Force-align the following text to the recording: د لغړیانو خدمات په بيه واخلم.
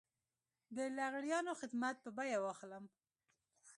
د 0.75 0.77
لغړیانو 0.97 1.51
خدمات 1.61 1.95
په 2.03 2.09
بيه 2.17 2.39
واخلم. 2.41 2.85